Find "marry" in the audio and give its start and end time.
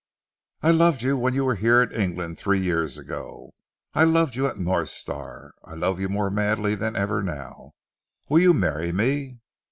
8.55-8.91